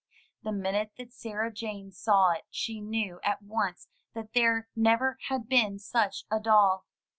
[0.41, 5.47] The minute that Sarah Jane saw it she knew at once that there never had
[5.47, 6.87] been such a doll.